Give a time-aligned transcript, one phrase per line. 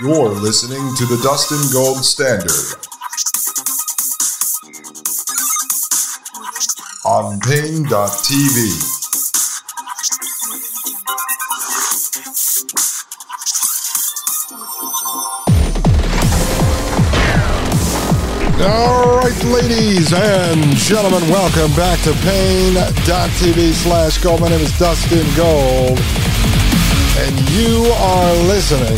[0.00, 2.50] You're listening to the Dustin Gold Standard
[7.04, 8.98] on Paine.tv.
[18.60, 24.40] All right, ladies and gentlemen, welcome back to Paine.tv slash gold.
[24.40, 25.98] My name is Dustin Gold,
[27.20, 28.96] and you are listening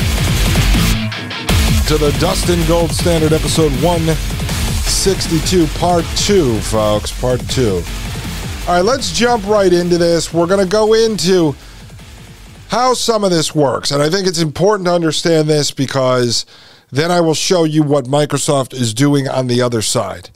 [1.86, 7.82] to the Dustin Gold Standard episode 162, part two, folks, part two.
[8.68, 10.34] All right, let's jump right into this.
[10.34, 11.54] We're going to go into
[12.68, 16.44] how some of this works, and I think it's important to understand this because
[16.90, 20.28] then I will show you what Microsoft is doing on the other side.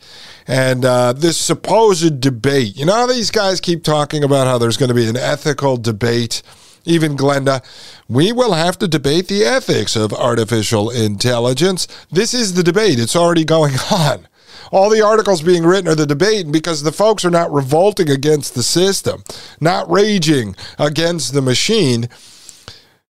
[0.46, 4.78] And uh, this supposed debate, you know how these guys keep talking about how there's
[4.78, 6.42] going to be an ethical debate?
[6.84, 7.64] Even Glenda,
[8.08, 11.88] we will have to debate the ethics of artificial intelligence.
[12.10, 14.28] This is the debate, it's already going on.
[14.70, 18.54] All the articles being written are the debate because the folks are not revolting against
[18.54, 19.22] the system,
[19.60, 22.08] not raging against the machine.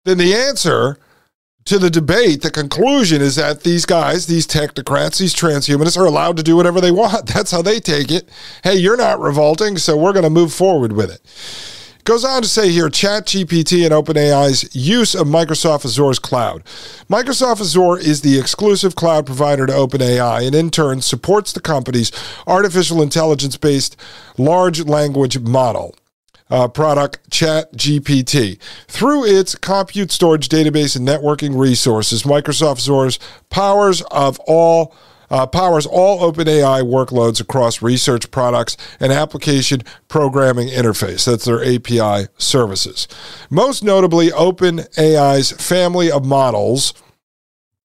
[0.04, 0.98] Then the answer
[1.66, 6.36] to the debate, the conclusion is that these guys, these technocrats, these transhumanists are allowed
[6.36, 7.26] to do whatever they want.
[7.32, 8.28] That's how they take it.
[8.64, 11.20] Hey, you're not revolting, so we're going to move forward with it.
[12.04, 16.64] Goes on to say here ChatGPT and OpenAI's use of Microsoft Azure's cloud.
[17.08, 22.10] Microsoft Azure is the exclusive cloud provider to OpenAI and in turn supports the company's
[22.44, 23.96] artificial intelligence based
[24.36, 25.94] large language model
[26.50, 28.58] uh, product ChatGPT.
[28.88, 34.92] Through its compute storage database and networking resources, Microsoft Azure powers of all
[35.32, 41.24] uh, powers all OpenAI workloads across research products and application programming interface.
[41.24, 43.08] That's their API services.
[43.50, 46.94] Most notably, OpenAI's family of models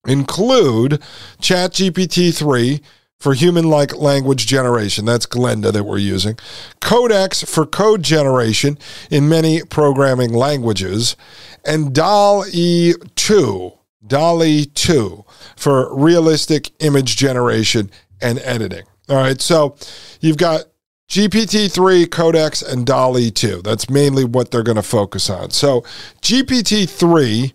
[0.06, 1.02] include
[1.40, 2.80] ChatGPT 3,
[3.24, 5.06] for human like language generation.
[5.06, 6.38] That's Glenda that we're using.
[6.82, 8.76] Codex for code generation
[9.10, 11.16] in many programming languages.
[11.64, 13.72] And DALL-E 2,
[14.06, 15.24] DALL-E 2
[15.56, 18.84] for realistic image generation and editing.
[19.08, 19.76] All right, so
[20.20, 20.64] you've got
[21.10, 23.62] GPT-3, Codex, and DALL-E 2.
[23.62, 25.50] That's mainly what they're going to focus on.
[25.50, 25.82] So
[26.22, 27.52] GPT-3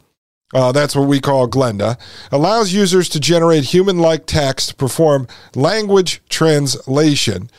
[0.53, 1.99] uh, that's what we call Glenda,
[2.31, 7.49] allows users to generate human like text, perform language translation,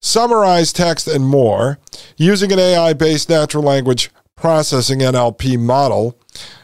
[0.00, 1.78] summarize text, and more
[2.16, 6.18] using an AI based natural language processing NLP model.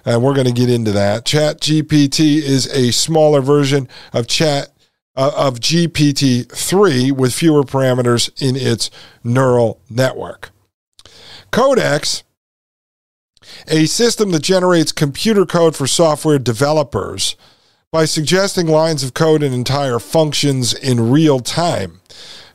[0.05, 1.25] And we're going to get into that.
[1.25, 4.69] Chat GPT is a smaller version of Chat
[5.17, 8.91] uh, of GPT 3 with fewer parameters in its
[9.25, 10.51] neural network.
[11.51, 12.23] Codex
[13.69, 17.37] a system that generates computer code for software developers
[17.91, 22.01] by suggesting lines of code and entire functions in real time.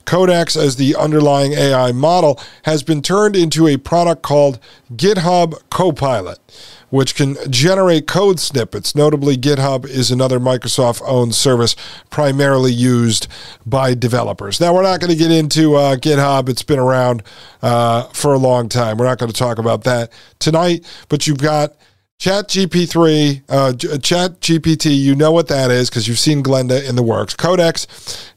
[0.08, 4.60] Codex, as the underlying AI model, has been turned into a product called
[4.96, 6.40] GitHub Copilot
[6.90, 8.96] which can generate code snippets.
[8.96, 11.76] Notably, GitHub is another Microsoft owned service
[12.10, 13.28] primarily used
[13.66, 14.62] by developers.
[14.62, 17.24] Now, we're not going to get into uh, GitHub, it's been around
[17.62, 18.98] uh, for a long time.
[18.98, 21.76] We're not going to talk about that tonight, but you've got
[22.20, 26.84] Chat GP3, uh, uh Chat GPT, you know what that is because you've seen Glenda
[26.84, 27.36] in the works.
[27.36, 27.86] Codex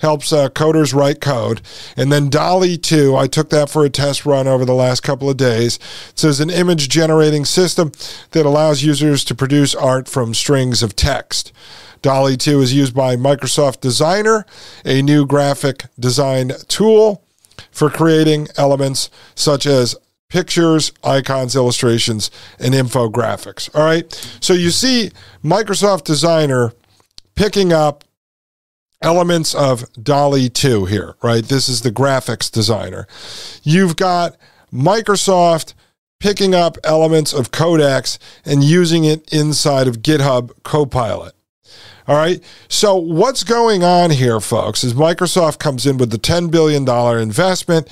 [0.01, 1.63] helps uh, coders write code.
[1.97, 5.31] And then DALL-E 2, I took that for a test run over the last couple
[5.31, 5.79] of days.
[6.15, 7.93] So it's an image generating system
[8.33, 11.51] that allows users to produce art from strings of text.
[12.03, 14.45] DALL-E 2 is used by Microsoft Designer,
[14.85, 17.25] a new graphic design tool
[17.71, 19.97] for creating elements such as
[20.31, 23.69] pictures, icons, illustrations, and infographics.
[23.75, 24.11] All right.
[24.41, 25.11] So you see
[25.45, 26.73] Microsoft Designer
[27.35, 28.05] picking up
[29.03, 31.45] elements of DALL-E 2 here, right?
[31.45, 33.07] This is the graphics designer.
[33.63, 34.37] You've got
[34.73, 35.75] Microsoft
[36.21, 41.35] picking up elements of Codex and using it inside of GitHub Copilot.
[42.07, 42.43] All right.
[42.69, 46.89] So, what's going on here, folks, is Microsoft comes in with the $10 billion
[47.21, 47.89] investment.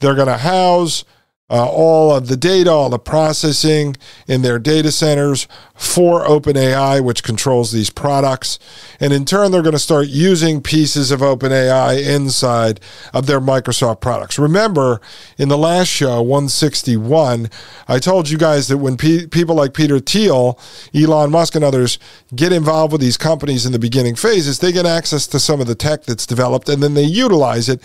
[0.00, 1.04] They're going to house
[1.50, 3.96] uh, all of the data, all the processing
[4.26, 8.58] in their data centers for OpenAI, which controls these products.
[9.00, 12.80] And in turn, they're going to start using pieces of OpenAI inside
[13.14, 14.38] of their Microsoft products.
[14.38, 15.00] Remember,
[15.38, 17.48] in the last show, 161,
[17.86, 20.58] I told you guys that when pe- people like Peter Thiel,
[20.94, 21.98] Elon Musk, and others
[22.34, 25.66] get involved with these companies in the beginning phases, they get access to some of
[25.66, 27.80] the tech that's developed and then they utilize it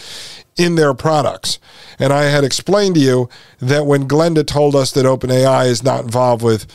[0.57, 1.59] in their products.
[1.99, 3.29] And I had explained to you
[3.59, 6.65] that when Glenda told us that OpenAI is not involved with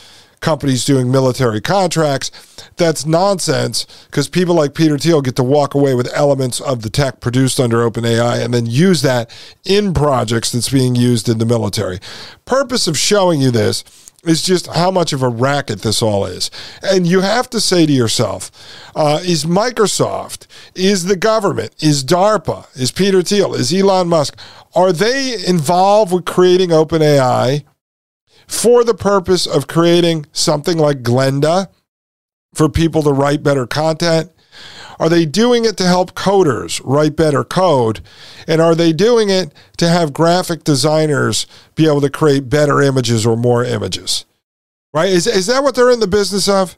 [0.41, 2.31] companies doing military contracts,
[2.77, 6.89] that's nonsense because people like Peter Thiel get to walk away with elements of the
[6.89, 9.29] tech produced under OpenAI and then use that
[9.65, 11.99] in projects that's being used in the military.
[12.45, 13.83] Purpose of showing you this
[14.23, 16.51] is just how much of a racket this all is.
[16.83, 18.51] And you have to say to yourself,
[18.95, 24.37] uh, is Microsoft, is the government, is DARPA, is Peter Thiel, is Elon Musk,
[24.75, 27.63] are they involved with creating OpenAI
[28.47, 31.69] for the purpose of creating something like Glenda
[32.53, 34.31] for people to write better content?
[34.99, 38.01] Are they doing it to help coders write better code?
[38.47, 43.25] And are they doing it to have graphic designers be able to create better images
[43.25, 44.25] or more images?
[44.93, 45.09] Right?
[45.09, 46.77] Is, is that what they're in the business of?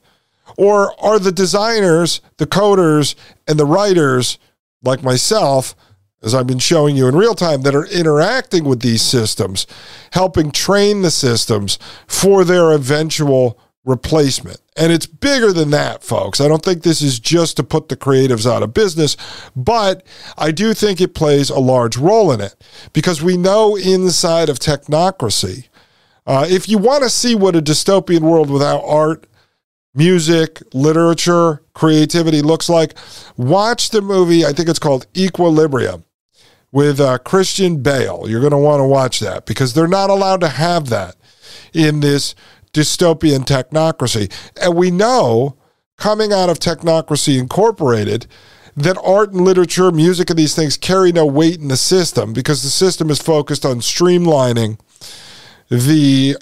[0.57, 3.15] Or are the designers, the coders,
[3.47, 4.37] and the writers,
[4.83, 5.75] like myself,
[6.21, 9.65] as I've been showing you in real time, that are interacting with these systems,
[10.11, 14.61] helping train the systems for their eventual replacement.
[14.77, 16.39] And it's bigger than that, folks.
[16.39, 19.17] I don't think this is just to put the creatives out of business,
[19.55, 20.05] but
[20.37, 22.55] I do think it plays a large role in it
[22.93, 25.67] because we know inside of technocracy,
[26.27, 29.25] uh, if you want to see what a dystopian world without art,
[29.93, 32.93] music, literature, creativity looks like,
[33.35, 36.05] watch the movie, I think it's called Equilibrium
[36.71, 38.25] with uh, Christian Bale.
[38.27, 41.15] You're going to want to watch that because they're not allowed to have that
[41.73, 42.35] in this
[42.73, 44.31] dystopian technocracy.
[44.61, 45.57] And we know
[45.97, 48.27] coming out of Technocracy Incorporated
[48.75, 52.63] that art and literature, music, and these things carry no weight in the system because
[52.63, 54.79] the system is focused on streamlining
[55.69, 56.37] the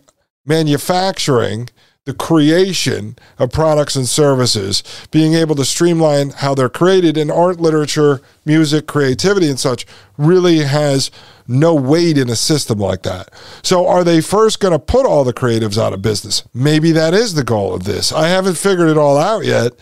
[0.45, 1.69] manufacturing
[2.05, 7.59] the creation of products and services, being able to streamline how they're created in art,
[7.59, 9.85] literature, music, creativity, and such
[10.17, 11.11] really has
[11.47, 13.29] no weight in a system like that.
[13.63, 16.43] So, are they first going to put all the creatives out of business?
[16.53, 18.11] Maybe that is the goal of this.
[18.11, 19.73] I haven't figured it all out yet,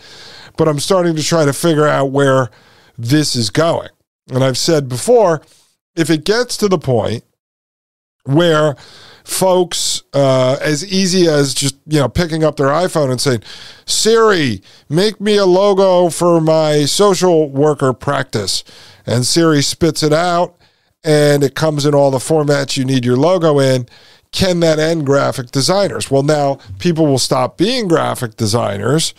[0.56, 2.50] but I'm starting to try to figure out where
[2.98, 3.90] this is going.
[4.30, 5.42] And I've said before
[5.94, 7.24] if it gets to the point
[8.28, 8.76] where
[9.24, 13.42] folks uh, as easy as just you know picking up their iphone and saying
[13.84, 18.64] siri make me a logo for my social worker practice.
[19.06, 20.56] And siri spits it out
[21.02, 23.86] and it comes in all the formats you need your logo in.
[24.30, 26.10] Can that end graphic designers?
[26.10, 29.14] Well now people will stop being graphic designers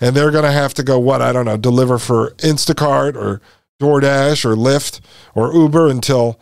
[0.00, 3.40] and they're going to have to go what i don't know deliver for instacart or
[3.80, 5.00] doordash or lyft
[5.34, 6.38] or uber until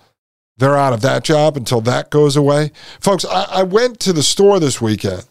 [0.61, 2.71] they're out of that job until that goes away.
[3.01, 5.25] Folks, I, I went to the store this weekend,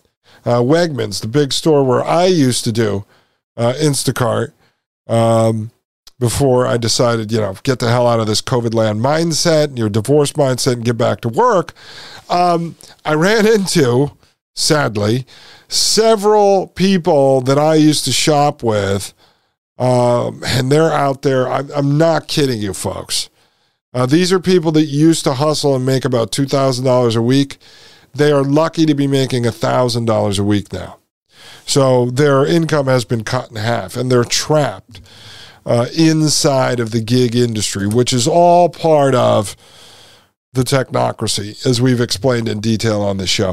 [0.43, 3.05] uh, Wegmans, the big store where I used to do
[3.55, 4.53] uh, Instacart
[5.07, 5.71] um,
[6.17, 9.77] before I decided, you know, get the hell out of this COVID land mindset, and
[9.77, 11.73] your divorce mindset, and get back to work.
[12.29, 12.75] Um,
[13.05, 14.11] I ran into,
[14.55, 15.27] sadly,
[15.67, 19.13] several people that I used to shop with.
[19.77, 21.47] Um, and they're out there.
[21.47, 23.29] I'm, I'm not kidding you, folks.
[23.93, 27.57] Uh, these are people that used to hustle and make about $2,000 a week.
[28.13, 30.99] They are lucky to be making $1,000 a week now.
[31.65, 35.01] So their income has been cut in half and they're trapped
[35.65, 39.55] uh, inside of the gig industry, which is all part of
[40.53, 43.51] the technocracy, as we've explained in detail on this show.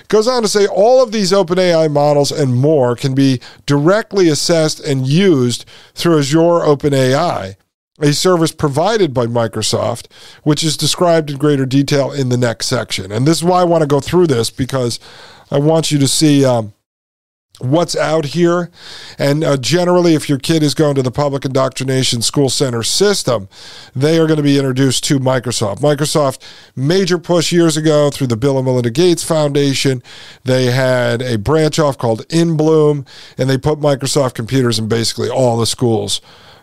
[0.00, 4.28] It goes on to say all of these OpenAI models and more can be directly
[4.28, 5.64] assessed and used
[5.94, 7.56] through Azure OpenAI
[8.00, 10.06] a service provided by Microsoft,
[10.42, 13.10] which is described in greater detail in the next section.
[13.10, 15.00] And this is why I want to go through this because
[15.50, 16.74] I want you to see um,
[17.58, 18.70] what's out here.
[19.18, 23.48] And uh, generally, if your kid is going to the public indoctrination school center system,
[23.94, 25.78] they are going to be introduced to Microsoft.
[25.78, 26.42] Microsoft,
[26.74, 30.02] major push years ago through the Bill and Melinda Gates Foundation.
[30.44, 33.06] They had a branch off called InBloom,
[33.38, 36.20] and they put Microsoft computers in basically all the schools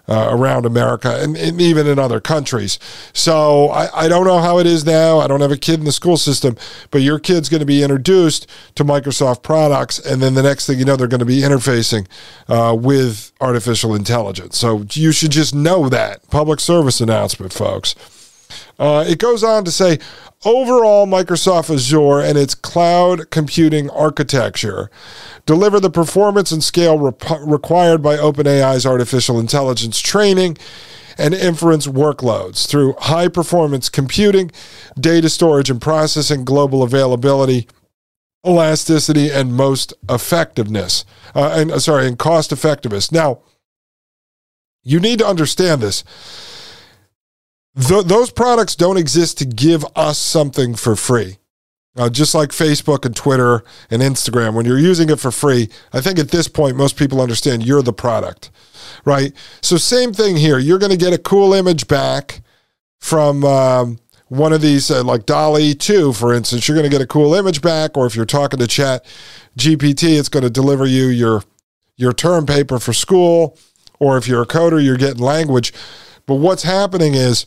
[0.07, 2.77] uh, around America and, and, even in other countries.
[3.13, 5.19] So I, I don't know how it is now.
[5.19, 6.57] I don't have a kid in the school system,
[6.91, 10.00] but your kid's going to be introduced to Microsoft products.
[10.00, 12.07] And then the next thing you know, they're going to be interfacing
[12.50, 14.57] uh, with artificial intelligence.
[14.57, 16.29] So you should just know that.
[16.29, 17.95] Public service announcement, folks.
[18.79, 19.99] Uh, it goes on to say
[20.45, 24.89] overall, Microsoft Azure and its cloud computing architecture
[25.45, 30.57] deliver the performance and scale required by OpenAI's artificial intelligence training
[31.17, 34.51] and inference workloads through high performance computing,
[34.99, 37.67] data storage and processing, global availability,
[38.45, 41.05] elasticity, and most effectiveness.
[41.35, 43.11] Uh, and uh, sorry, and cost effectiveness.
[43.11, 43.41] Now,
[44.83, 46.03] you need to understand this.
[47.79, 51.37] Th- those products don't exist to give us something for free.
[51.95, 56.01] Uh, just like Facebook and Twitter and Instagram, when you're using it for free, I
[56.01, 58.49] think at this point, most people understand you're the product,
[59.05, 59.31] right?
[59.61, 60.57] So, same thing here.
[60.57, 62.41] You're going to get a cool image back
[62.99, 66.67] from um, one of these, uh, like DALL-E 2, for instance.
[66.67, 69.05] You're going to get a cool image back, or if you're talking to Chat
[69.55, 71.43] GPT, it's going to deliver you your
[71.95, 73.55] your term paper for school,
[73.99, 75.73] or if you're a coder, you're getting language.
[76.25, 77.45] But what's happening is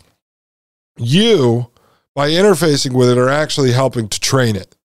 [0.97, 1.71] you,
[2.15, 4.77] by interfacing with it, are actually helping to train it.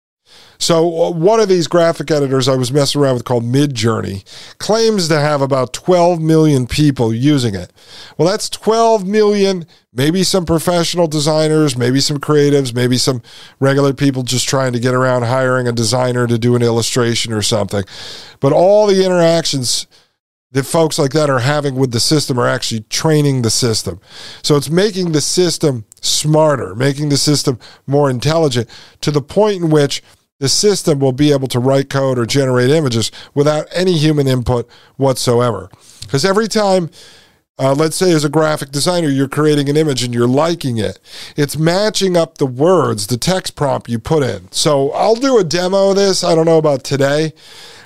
[0.62, 4.24] So, uh, one of these graphic editors I was messing around with called Midjourney
[4.60, 7.74] claims to have about 12 million people using it.
[8.16, 13.24] Well, that's 12 million, maybe some professional designers, maybe some creatives, maybe some
[13.60, 17.42] regular people just trying to get around hiring a designer to do an illustration or
[17.42, 17.84] something.
[18.40, 19.88] But all the interactions
[20.52, 24.00] that folks like that are having with the system are actually training the system.
[24.44, 28.70] So it's making the system smarter, making the system more intelligent
[29.02, 30.04] to the point in which
[30.40, 34.68] the system will be able to write code or generate images without any human input
[34.98, 35.70] whatsoever.
[36.02, 36.90] Because every time,
[37.60, 41.00] uh, let's say as a graphic designer, you're creating an image and you're liking it,
[41.38, 44.52] it's matching up the words, the text prompt you put in.
[44.52, 46.24] So I'll do a demo of this.
[46.24, 47.34] I don't know about today,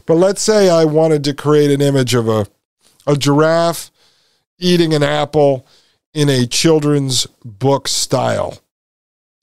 [0.06, 2.48] but let's say I wanted to create an image of a
[3.08, 3.92] a giraffe
[4.60, 5.68] eating an apple
[6.14, 8.58] in a children's book style.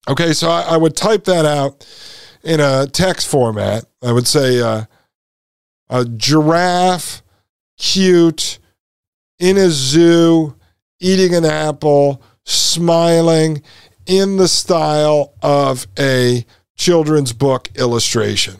[0.08, 1.86] Okay, so I, I would type that out
[2.42, 3.84] in a text format.
[4.02, 4.84] I would say uh,
[5.88, 7.22] a giraffe,
[7.78, 8.58] cute,
[9.38, 10.54] in a zoo,
[11.00, 13.62] eating an apple, smiling
[14.06, 16.44] in the style of a
[16.76, 18.56] children's book illustration.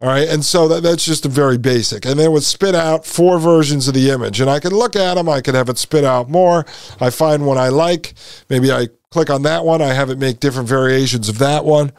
[0.00, 0.28] All right.
[0.28, 2.06] And so that, that's just a very basic.
[2.06, 4.40] And then it would spit out four versions of the image.
[4.40, 5.28] And I can look at them.
[5.28, 6.64] I can have it spit out more.
[7.00, 8.14] I find one I like.
[8.48, 9.82] Maybe I click on that one.
[9.82, 11.92] I have it make different variations of that one.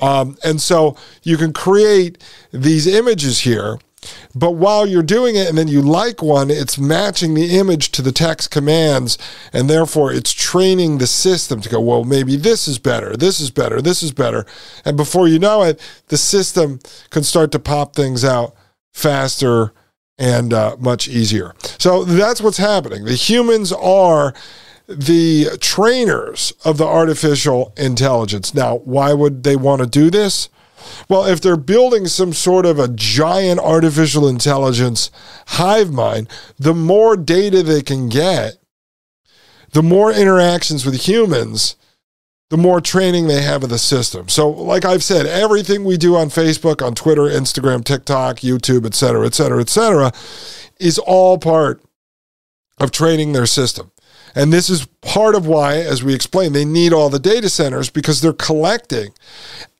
[0.00, 3.78] Um, and so you can create these images here
[4.34, 8.02] but while you're doing it and then you like one, it's matching the image to
[8.02, 9.18] the text commands,
[9.52, 13.50] and therefore it's training the system to go, well, maybe this is better, this is
[13.50, 14.46] better, this is better.
[14.84, 16.80] And before you know it, the system
[17.10, 18.54] can start to pop things out
[18.92, 19.72] faster
[20.18, 21.54] and uh, much easier.
[21.78, 23.04] So that's what's happening.
[23.04, 24.34] The humans are
[24.86, 28.54] the trainers of the artificial intelligence.
[28.54, 30.48] Now, why would they want to do this?
[31.08, 35.10] Well, if they're building some sort of a giant artificial intelligence
[35.48, 38.54] hive mind, the more data they can get,
[39.72, 41.76] the more interactions with humans,
[42.50, 44.28] the more training they have of the system.
[44.28, 48.94] So, like I've said, everything we do on Facebook, on Twitter, Instagram, TikTok, YouTube, et
[48.94, 50.12] cetera, et cetera, et cetera,
[50.80, 51.80] is all part
[52.78, 53.92] of training their system.
[54.34, 57.90] And this is part of why, as we explained, they need all the data centers
[57.90, 59.12] because they're collecting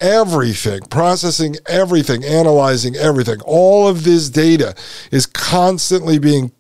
[0.00, 3.40] everything, processing everything, analyzing everything.
[3.42, 4.75] All of this data
[5.11, 6.52] is constantly being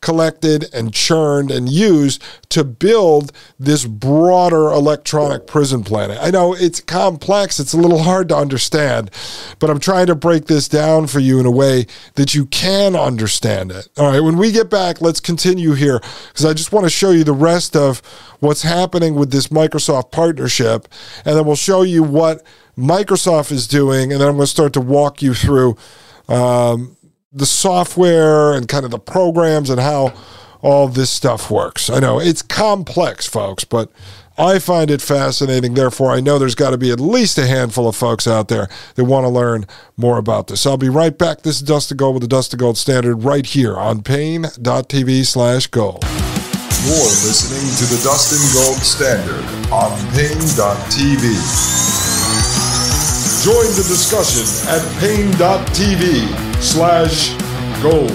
[0.00, 6.18] collected and churned and used to build this broader electronic prison planet.
[6.20, 9.10] I know it's complex, it's a little hard to understand,
[9.58, 12.94] but I'm trying to break this down for you in a way that you can
[12.96, 13.88] understand it.
[13.96, 17.10] All right, when we get back, let's continue here because I just want to show
[17.10, 18.00] you the rest of
[18.40, 20.88] what's happening with this Microsoft partnership,
[21.24, 22.42] and then we'll show you what
[22.76, 25.76] Microsoft is doing, and then I'm going to start to walk you through
[26.28, 26.95] um,
[27.36, 30.12] the software and kind of the programs and how
[30.62, 31.90] all this stuff works.
[31.90, 33.90] I know it's complex, folks, but
[34.38, 35.74] I find it fascinating.
[35.74, 38.68] Therefore, I know there's got to be at least a handful of folks out there
[38.94, 39.66] that want to learn
[39.96, 40.66] more about this.
[40.66, 41.42] I'll be right back.
[41.42, 46.04] This is Dustin Gold with the Dustin Gold Standard right here on Paine.tv slash gold.
[46.04, 52.05] You're listening to the Dustin Gold Standard on Paine.tv.
[53.46, 54.42] Join the discussion
[54.74, 56.26] at Paine.tv
[56.60, 57.30] slash
[57.80, 58.10] gold.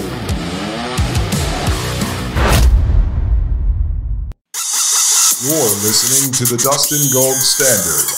[5.40, 8.12] You're listening to the Dustin Gold Standard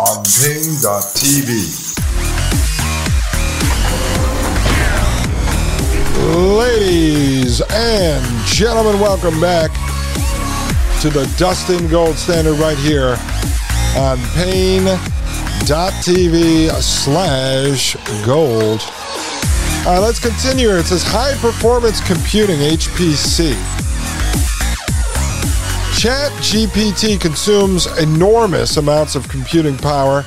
[0.00, 1.94] on Paine.tv.
[6.58, 9.70] Ladies and gentlemen, welcome back
[11.02, 13.16] to the Dustin Gold Standard right here
[13.96, 14.90] on Paine.tv
[16.82, 17.96] slash
[18.26, 18.80] gold.
[19.86, 20.70] All right, let's continue.
[20.70, 23.54] It says high performance computing, HPC.
[25.98, 30.24] Chat GPT consumes enormous amounts of computing power,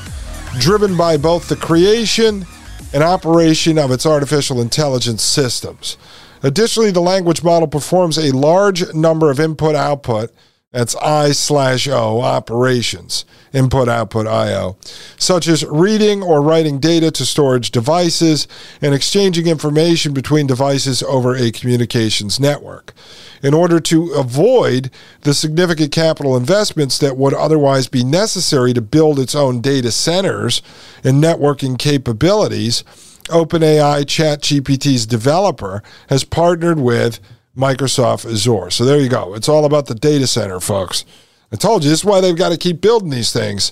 [0.60, 2.46] driven by both the creation
[2.94, 5.98] and operation of its artificial intelligence systems.
[6.42, 10.32] Additionally, the language model performs a large number of input output
[10.78, 14.78] that's I slash O operations, input output IO,
[15.18, 18.48] such as reading or writing data to storage devices
[18.80, 22.94] and exchanging information between devices over a communications network.
[23.42, 24.92] In order to avoid
[25.22, 30.62] the significant capital investments that would otherwise be necessary to build its own data centers
[31.04, 32.84] and networking capabilities,
[33.30, 37.20] OpenAI ChatGPT's developer has partnered with
[37.58, 38.70] Microsoft Azure.
[38.70, 39.34] So there you go.
[39.34, 41.04] It's all about the data center, folks.
[41.52, 43.72] I told you this is why they've got to keep building these things.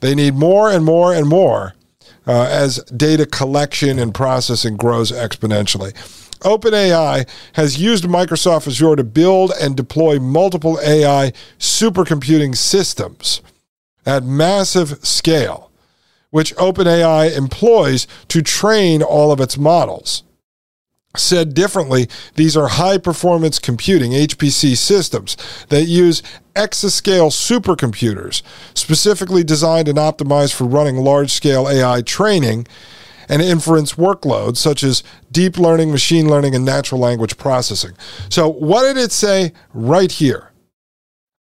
[0.00, 1.74] They need more and more and more
[2.26, 5.92] uh, as data collection and processing grows exponentially.
[6.40, 13.40] OpenAI has used Microsoft Azure to build and deploy multiple AI supercomputing systems
[14.04, 15.70] at massive scale,
[16.30, 20.23] which OpenAI employs to train all of its models.
[21.16, 25.36] Said differently, these are high performance computing HPC systems
[25.68, 26.22] that use
[26.56, 28.42] exascale supercomputers,
[28.74, 32.66] specifically designed and optimized for running large scale AI training
[33.28, 37.92] and inference workloads such as deep learning, machine learning, and natural language processing.
[38.28, 40.50] So, what did it say right here?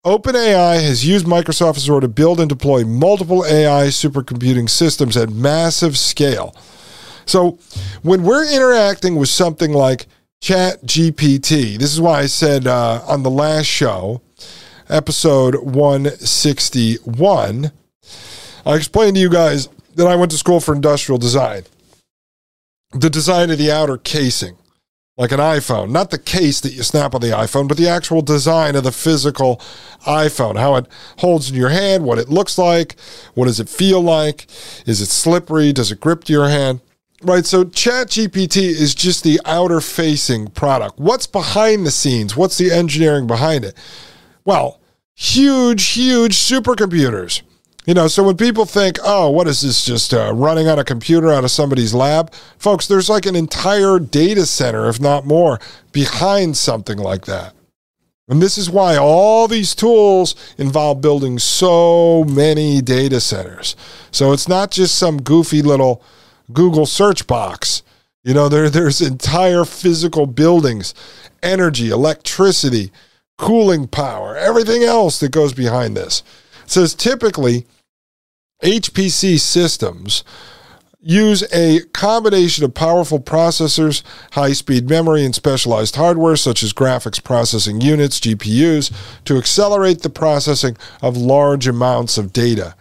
[0.04, 5.96] OpenAI has used Microsoft Azure to build and deploy multiple AI supercomputing systems at massive
[5.96, 6.56] scale
[7.26, 7.58] so
[8.02, 10.06] when we're interacting with something like
[10.40, 14.22] Chat GPT, this is why I said uh, on the last show,
[14.88, 17.72] episode 161,
[18.66, 21.62] I explained to you guys that I went to school for industrial design.
[22.92, 24.56] The design of the outer casing,
[25.16, 28.22] like an iPhone, not the case that you snap on the iPhone, but the actual
[28.22, 29.60] design of the physical
[30.06, 30.86] iPhone, how it
[31.18, 32.96] holds in your hand, what it looks like,
[33.34, 34.46] what does it feel like,
[34.86, 36.80] is it slippery, does it grip to your hand?
[37.24, 40.98] Right, so ChatGPT is just the outer facing product.
[40.98, 42.36] What's behind the scenes?
[42.36, 43.76] What's the engineering behind it?
[44.44, 44.80] Well,
[45.14, 47.42] huge, huge supercomputers.
[47.86, 50.84] You know, so when people think, oh, what is this just uh, running on a
[50.84, 52.32] computer out of somebody's lab?
[52.58, 55.60] Folks, there's like an entire data center, if not more,
[55.92, 57.54] behind something like that.
[58.28, 63.76] And this is why all these tools involve building so many data centers.
[64.10, 66.02] So it's not just some goofy little
[66.52, 67.82] Google search box.
[68.24, 70.94] You know, there, there's entire physical buildings,
[71.42, 72.92] energy, electricity,
[73.38, 76.22] cooling power, everything else that goes behind this.
[76.64, 77.66] It says typically
[78.62, 80.22] HPC systems
[81.00, 87.22] use a combination of powerful processors, high speed memory, and specialized hardware such as graphics
[87.22, 88.92] processing units, GPUs,
[89.24, 92.76] to accelerate the processing of large amounts of data.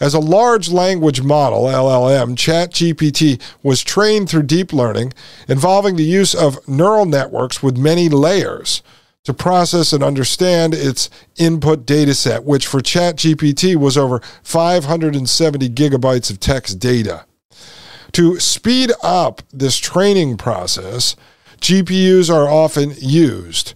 [0.00, 5.12] As a large language model, LLM, ChatGPT was trained through deep learning,
[5.46, 8.82] involving the use of neural networks with many layers
[9.24, 16.30] to process and understand its input data set, which for ChatGPT was over 570 gigabytes
[16.30, 17.26] of text data.
[18.12, 21.14] To speed up this training process,
[21.60, 23.74] GPUs are often used.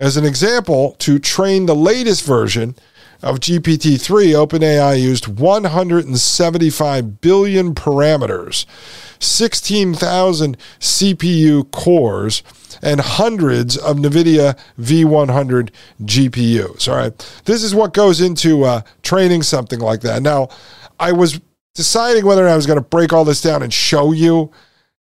[0.00, 2.74] As an example, to train the latest version,
[3.22, 8.66] of GPT 3, OpenAI used 175 billion parameters,
[9.18, 12.42] 16,000 CPU cores,
[12.82, 15.70] and hundreds of NVIDIA V100
[16.02, 16.88] GPUs.
[16.88, 17.40] All right.
[17.44, 20.22] This is what goes into uh, training something like that.
[20.22, 20.48] Now,
[21.00, 21.40] I was
[21.74, 24.50] deciding whether I was going to break all this down and show you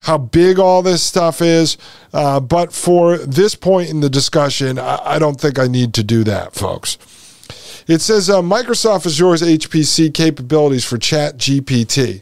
[0.01, 1.77] how big all this stuff is.
[2.13, 6.03] Uh, but for this point in the discussion, I, I don't think I need to
[6.03, 6.97] do that, folks.
[7.89, 12.21] It says uh, Microsoft Azure's HPC capabilities for Chat GPT.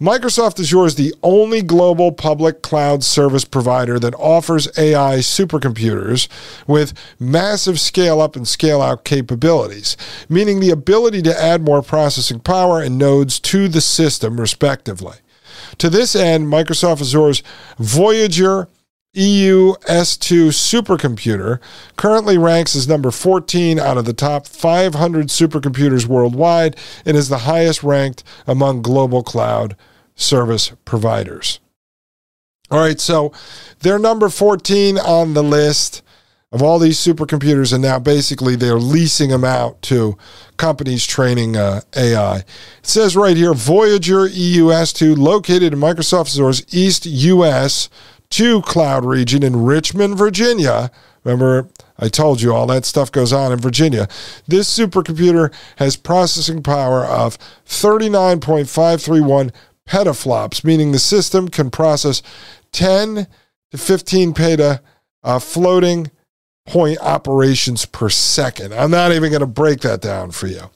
[0.00, 6.26] Microsoft Azure is the only global public cloud service provider that offers AI supercomputers
[6.66, 9.98] with massive scale up and scale out capabilities,
[10.30, 15.18] meaning the ability to add more processing power and nodes to the system, respectively.
[15.78, 17.42] To this end, Microsoft Azure's
[17.78, 18.68] Voyager
[19.14, 21.60] EU S2 supercomputer
[21.96, 27.38] currently ranks as number 14 out of the top 500 supercomputers worldwide and is the
[27.38, 29.76] highest ranked among global cloud
[30.16, 31.60] service providers.
[32.70, 33.32] All right, so
[33.80, 36.02] they're number 14 on the list.
[36.52, 40.16] of all these supercomputers, and now basically they're leasing them out to
[40.56, 42.36] companies training uh, AI.
[42.36, 42.46] It
[42.82, 47.88] says right here Voyager EUS2, located in Microsoft Azure's East US
[48.34, 50.90] 2 cloud region in Richmond, Virginia.
[51.22, 51.68] Remember,
[52.00, 54.08] I told you all that stuff goes on in Virginia.
[54.48, 59.52] This supercomputer has processing power of 39.531
[59.88, 62.22] petaflops, meaning the system can process
[62.72, 63.28] 10
[63.70, 64.82] to 15 peta
[65.22, 66.10] uh, floating
[66.66, 68.72] point operations per second.
[68.72, 70.70] I'm not even going to break that down for you.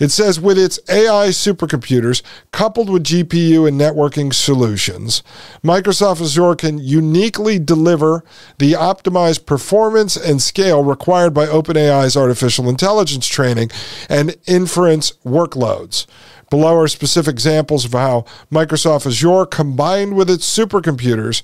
[0.00, 5.22] It says with its AI supercomputers coupled with GPU and networking solutions,
[5.62, 8.24] Microsoft Azure can uniquely deliver
[8.58, 13.70] the optimized performance and scale required by OpenAI's artificial intelligence training
[14.08, 16.06] and inference workloads.
[16.50, 21.42] Below are specific examples of how Microsoft Azure combined with its supercomputers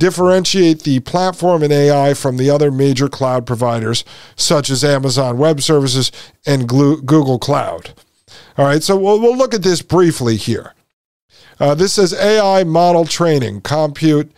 [0.00, 5.60] differentiate the platform and AI from the other major cloud providers, such as Amazon Web
[5.60, 6.10] Services
[6.44, 7.92] and Google Cloud.
[8.58, 10.74] All right, so we'll, we'll look at this briefly here.
[11.60, 14.32] Uh, this says AI model training, compute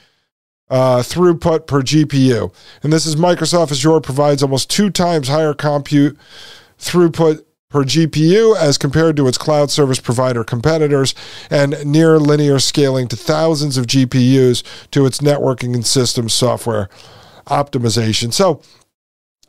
[0.69, 2.53] uh, throughput per GPU.
[2.83, 6.19] And this is Microsoft Azure provides almost two times higher compute
[6.79, 11.15] throughput per GPU as compared to its cloud service provider competitors,
[11.51, 16.89] and near linear scaling to thousands of GPUs to its networking and system software
[17.47, 18.33] optimization.
[18.33, 18.63] So,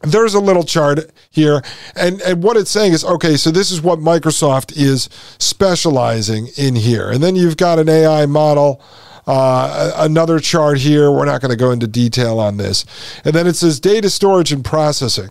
[0.01, 1.61] there's a little chart here
[1.95, 5.07] and, and what it's saying is okay so this is what microsoft is
[5.39, 8.83] specializing in here and then you've got an ai model
[9.25, 11.11] uh, another chart here.
[11.11, 12.85] We're not going to go into detail on this.
[13.23, 15.29] And then it says data storage and processing.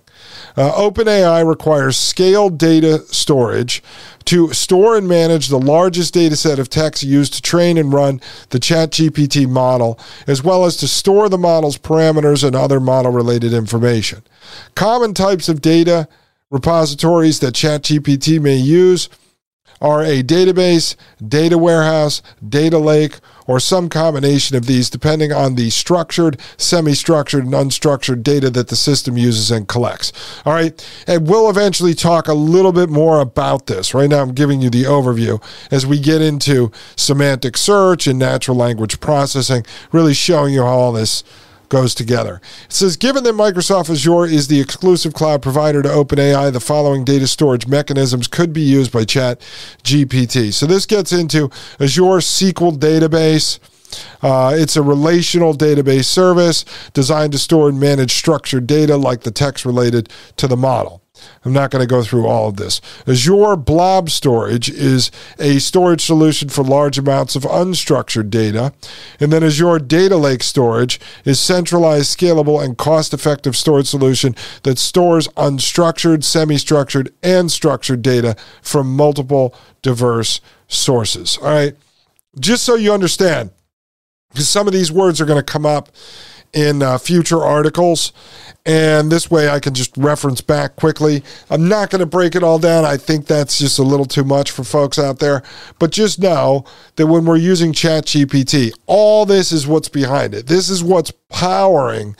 [0.56, 3.82] Uh, OpenAI requires scaled data storage
[4.24, 8.20] to store and manage the largest data set of text used to train and run
[8.50, 13.52] the ChatGPT model, as well as to store the model's parameters and other model related
[13.52, 14.22] information.
[14.74, 16.08] Common types of data
[16.50, 19.08] repositories that ChatGPT may use
[19.82, 25.68] are a database, data warehouse, data lake, or some combination of these, depending on the
[25.70, 30.12] structured, semi structured, and unstructured data that the system uses and collects.
[30.46, 30.88] All right.
[31.06, 33.92] And we'll eventually talk a little bit more about this.
[33.92, 38.56] Right now, I'm giving you the overview as we get into semantic search and natural
[38.56, 41.24] language processing, really showing you how all this
[41.72, 42.38] goes together.
[42.66, 47.02] It says, given that Microsoft Azure is the exclusive cloud provider to OpenAI, the following
[47.02, 49.40] data storage mechanisms could be used by Chat
[49.82, 50.52] GPT.
[50.52, 53.58] So this gets into Azure SQL database.
[54.20, 59.30] Uh, it's a relational database service designed to store and manage structured data like the
[59.30, 61.02] text related to the model.
[61.44, 62.80] I'm not going to go through all of this.
[63.06, 68.72] Azure Blob Storage is a storage solution for large amounts of unstructured data.
[69.18, 75.28] And then Azure Data Lake Storage is centralized, scalable, and cost-effective storage solution that stores
[75.28, 81.38] unstructured, semi-structured, and structured data from multiple diverse sources.
[81.38, 81.74] All right.
[82.40, 83.50] Just so you understand,
[84.30, 85.90] because some of these words are going to come up
[86.52, 88.12] in uh, future articles.
[88.64, 91.24] And this way I can just reference back quickly.
[91.50, 92.84] I'm not going to break it all down.
[92.84, 95.42] I think that's just a little too much for folks out there.
[95.80, 100.46] But just know that when we're using ChatGPT, all this is what's behind it.
[100.46, 102.14] This is what's powering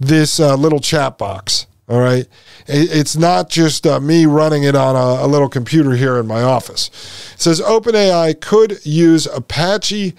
[0.00, 1.66] this uh, little chat box.
[1.88, 2.26] All right.
[2.66, 6.40] It's not just uh, me running it on a, a little computer here in my
[6.40, 6.88] office.
[7.34, 10.14] It says OpenAI could use Apache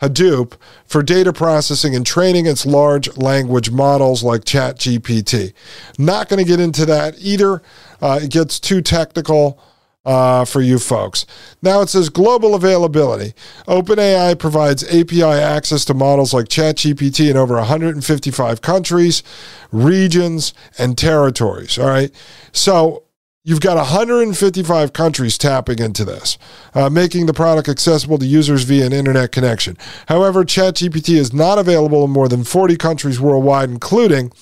[0.00, 0.54] Hadoop
[0.86, 5.52] for data processing and training its large language models like ChatGPT.
[5.98, 7.62] Not going to get into that either.
[8.00, 9.60] Uh, it gets too technical
[10.08, 11.26] uh, for you folks.
[11.60, 13.34] Now it says global availability.
[13.66, 19.22] OpenAI provides API access to models like ChatGPT in over 155 countries,
[19.70, 21.78] regions, and territories.
[21.78, 22.10] All right.
[22.52, 23.02] So
[23.48, 26.36] You've got 155 countries tapping into this,
[26.74, 29.78] uh, making the product accessible to users via an internet connection.
[30.06, 34.32] However, ChatGPT is not available in more than 40 countries worldwide, including,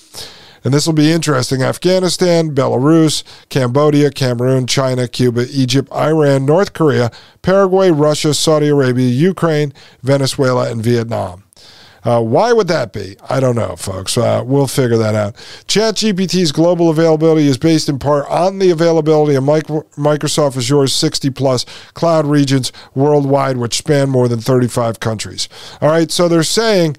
[0.64, 7.12] and this will be interesting, Afghanistan, Belarus, Cambodia, Cameroon, China, Cuba, Egypt, Iran, North Korea,
[7.42, 11.44] Paraguay, Russia, Saudi Arabia, Ukraine, Venezuela, and Vietnam.
[12.06, 13.16] Uh, why would that be?
[13.28, 14.16] I don't know, folks.
[14.16, 15.34] Uh, we'll figure that out.
[15.66, 21.64] ChatGPT's global availability is based in part on the availability of Microsoft Azure's 60 plus
[21.94, 25.48] cloud regions worldwide, which span more than 35 countries.
[25.80, 26.96] All right, so they're saying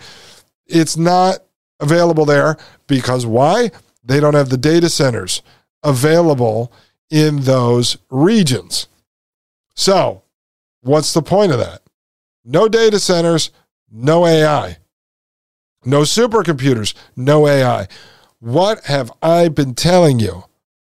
[0.65, 1.39] it's not
[1.80, 3.72] available there because why?
[4.04, 5.41] They don't have the data centers
[5.84, 6.74] available
[7.10, 8.89] in those regions.
[9.74, 10.24] So,
[10.82, 11.82] what's the point of that?
[12.43, 13.52] No data centers,
[13.89, 14.80] no AI.
[15.88, 17.88] No supercomputers, no AI.
[18.39, 20.43] what have I been telling you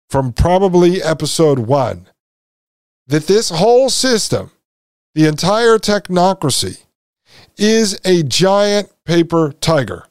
[0.08, 2.06] from probably episode one?
[3.06, 4.52] That this whole system,
[5.14, 6.84] the entire technocracy,
[7.58, 10.06] is a giant paper tiger.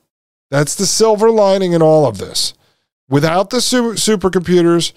[0.51, 2.53] That's the silver lining in all of this.
[3.09, 4.93] Without the super, supercomputers,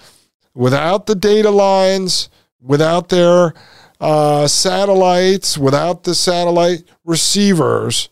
[0.53, 2.29] without the data lines,
[2.61, 3.55] without their
[4.03, 8.11] uh, satellites, without the satellite receivers,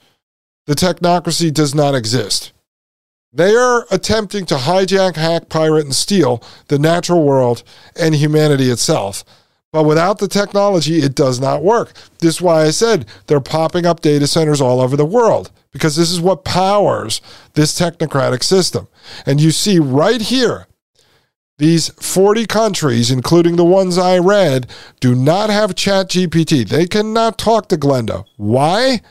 [0.66, 2.52] the technocracy does not exist.
[3.32, 7.62] They are attempting to hijack, hack, pirate, and steal the natural world
[7.94, 9.24] and humanity itself.
[9.72, 11.92] But without the technology, it does not work.
[12.20, 15.96] This is why I said they're popping up data centers all over the world because
[15.96, 17.20] this is what powers
[17.52, 18.88] this technocratic system.
[19.26, 20.66] And you see right here,
[21.58, 24.66] these 40 countries, including the ones I read,
[25.00, 26.66] do not have ChatGPT.
[26.68, 28.24] They cannot talk to Glenda.
[28.36, 29.02] Why?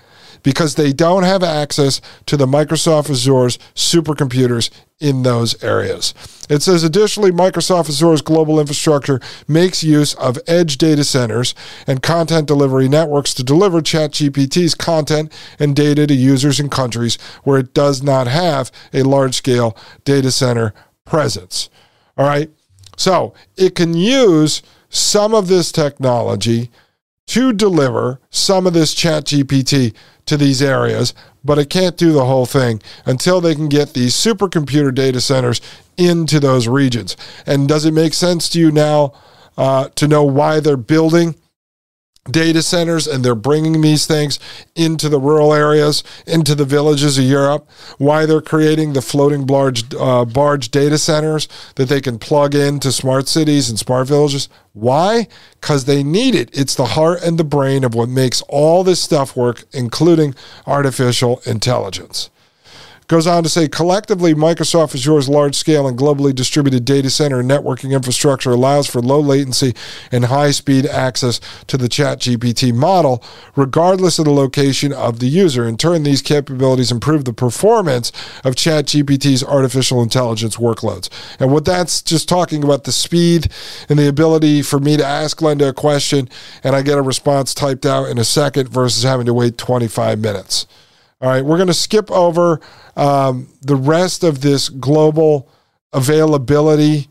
[0.46, 6.14] Because they don't have access to the Microsoft Azure's supercomputers in those areas.
[6.50, 11.56] It says additionally, Microsoft Azure's global infrastructure makes use of edge data centers
[11.88, 17.58] and content delivery networks to deliver ChatGPT's content and data to users in countries where
[17.58, 21.70] it does not have a large scale data center presence.
[22.18, 22.52] All right.
[22.98, 26.70] So it can use some of this technology
[27.28, 29.94] to deliver some of this ChatGPT
[30.26, 34.14] to these areas, but it can't do the whole thing until they can get these
[34.14, 35.62] supercomputer data centers
[35.98, 37.16] into those regions.
[37.46, 39.14] And does it make sense to you now
[39.58, 41.36] uh, to know why they're building
[42.32, 44.40] data centers and they're bringing these things
[44.76, 49.84] into the rural areas, into the villages of Europe, why they're creating the floating barge,
[49.94, 54.50] uh, barge data centers that they can plug into smart cities and smart villages.
[54.74, 55.28] Why?
[55.62, 56.50] Because they need it.
[56.52, 60.34] It's the heart and the brain of what makes all this stuff work, including
[60.66, 62.32] artificial intelligence.
[63.08, 67.50] Goes on to say collectively, Microsoft Azure's large scale and globally distributed data center and
[67.50, 69.76] networking infrastructure allows for low latency
[70.12, 73.24] and high speed access to the ChatGPT model,
[73.56, 75.68] regardless of the location of the user.
[75.68, 78.12] In turn, these capabilities improve the performance
[78.44, 81.08] of ChatGPT's artificial intelligence workloads.
[81.40, 83.50] And what that's just talking about the speed
[83.88, 86.28] and the ability for me to ask Glenda a question
[86.64, 90.18] and I get a response typed out in a second versus having to wait 25
[90.18, 90.66] minutes.
[91.22, 92.60] All right, we're going to skip over
[92.96, 95.50] um, the rest of this global
[95.94, 97.08] availability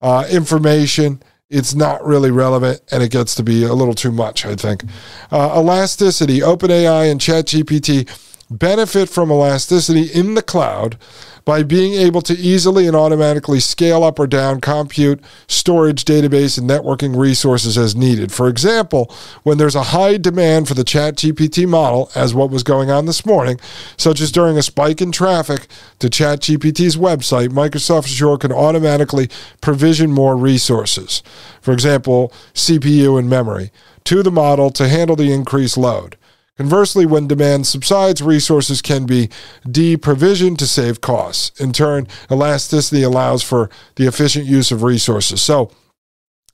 [0.00, 1.22] uh, information.
[1.48, 4.84] It's not really relevant and it gets to be a little too much, I think.
[5.30, 8.08] Uh, elasticity, OpenAI, and ChatGPT
[8.50, 10.98] benefit from elasticity in the cloud
[11.46, 16.68] by being able to easily and automatically scale up or down compute, storage, database, and
[16.68, 18.32] networking resources as needed.
[18.32, 22.90] For example, when there's a high demand for the ChatGPT model, as what was going
[22.90, 23.60] on this morning,
[23.96, 25.68] such as during a spike in traffic
[26.00, 29.30] to ChatGPT's website, Microsoft Azure can automatically
[29.60, 31.22] provision more resources.
[31.62, 33.70] For example, CPU and memory
[34.02, 36.16] to the model to handle the increased load.
[36.56, 39.28] Conversely, when demand subsides, resources can be
[39.70, 41.58] de-provisioned to save costs.
[41.60, 45.42] In turn, elasticity allows for the efficient use of resources.
[45.42, 45.70] So,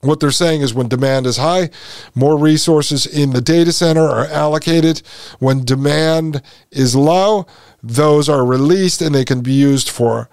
[0.01, 1.71] what they're saying is when demand is high,
[2.17, 5.03] more resources in the data center are allocated.
[5.39, 7.47] When demand is low,
[7.81, 10.29] those are released and they can be used for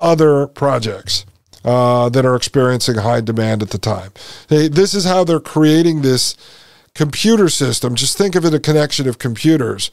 [0.00, 1.26] other projects.
[1.62, 4.10] Uh, that are experiencing high demand at the time.
[4.48, 6.34] They, this is how they're creating this
[7.00, 9.90] computer system, just think of it a connection of computers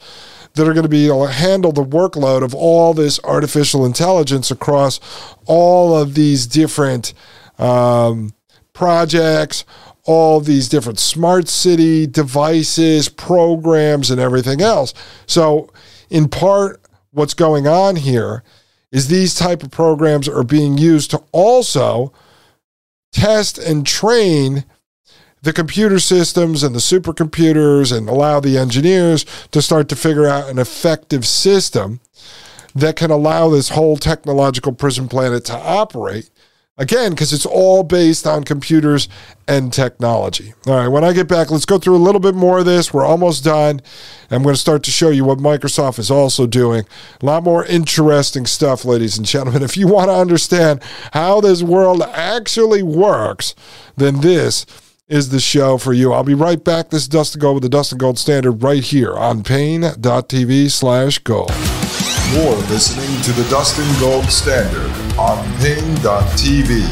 [0.52, 4.50] that are going to be able to handle the workload of all this artificial intelligence
[4.50, 5.00] across
[5.46, 7.14] all of these different
[7.58, 8.34] um,
[8.74, 9.64] projects,
[10.04, 14.92] all these different smart city devices, programs, and everything else.
[15.24, 15.70] So,
[16.10, 16.78] in part,
[17.12, 18.42] what's going on here
[18.92, 22.12] is these type of programs are being used to also
[23.12, 24.66] test and train
[25.42, 30.48] the computer systems and the supercomputers and allow the engineers to start to figure out
[30.48, 32.00] an effective system
[32.74, 36.30] that can allow this whole technological prison planet to operate.
[36.80, 39.08] Again, because it's all based on computers
[39.48, 40.54] and technology.
[40.64, 42.94] All right, when I get back, let's go through a little bit more of this.
[42.94, 43.80] We're almost done.
[44.30, 46.84] I'm going to start to show you what Microsoft is also doing.
[47.20, 49.62] A lot more interesting stuff, ladies and gentlemen.
[49.68, 50.80] If you want to understand
[51.12, 53.56] how this world actually works,
[53.96, 54.64] then this
[55.08, 56.12] is the show for you.
[56.12, 56.90] I'll be right back.
[56.90, 61.50] This is Dustin Gold with the Dustin Gold Standard right here on Paine.tv slash gold.
[62.32, 66.84] You're listening to the Dustin Gold Standard on Paine.tv.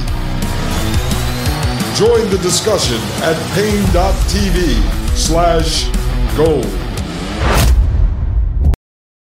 [1.94, 5.88] Join the discussion at Paine.tv slash
[6.36, 6.85] gold.